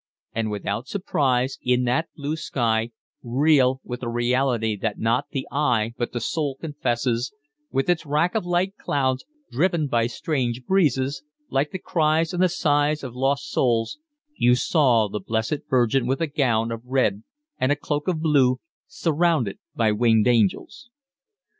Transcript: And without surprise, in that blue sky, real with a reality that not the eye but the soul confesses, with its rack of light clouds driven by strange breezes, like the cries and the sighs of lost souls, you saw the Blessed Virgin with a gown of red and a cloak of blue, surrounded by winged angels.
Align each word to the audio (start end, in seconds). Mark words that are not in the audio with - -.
And 0.33 0.49
without 0.49 0.87
surprise, 0.87 1.59
in 1.61 1.83
that 1.83 2.09
blue 2.15 2.35
sky, 2.35 2.89
real 3.21 3.79
with 3.83 4.01
a 4.01 4.09
reality 4.09 4.75
that 4.77 4.97
not 4.97 5.27
the 5.29 5.45
eye 5.51 5.93
but 5.95 6.11
the 6.11 6.19
soul 6.19 6.55
confesses, 6.59 7.31
with 7.69 7.87
its 7.87 8.03
rack 8.03 8.33
of 8.33 8.43
light 8.43 8.75
clouds 8.77 9.23
driven 9.51 9.85
by 9.85 10.07
strange 10.07 10.65
breezes, 10.65 11.21
like 11.51 11.69
the 11.69 11.77
cries 11.77 12.33
and 12.33 12.41
the 12.41 12.49
sighs 12.49 13.03
of 13.03 13.13
lost 13.13 13.51
souls, 13.51 13.99
you 14.33 14.55
saw 14.55 15.07
the 15.07 15.19
Blessed 15.19 15.69
Virgin 15.69 16.07
with 16.07 16.19
a 16.19 16.25
gown 16.25 16.71
of 16.71 16.81
red 16.83 17.21
and 17.59 17.71
a 17.71 17.75
cloak 17.75 18.07
of 18.07 18.21
blue, 18.23 18.57
surrounded 18.87 19.59
by 19.75 19.91
winged 19.91 20.25
angels. 20.27 20.89